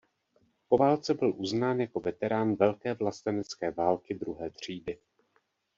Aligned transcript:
Po 0.69 0.77
válce 0.77 1.13
byl 1.13 1.33
uznán 1.37 1.79
jako 1.79 1.99
veterán 1.99 2.55
Velké 2.55 2.93
vlastenecké 2.93 3.71
války 3.71 4.13
druhé 4.15 4.49
třídy. 4.49 4.99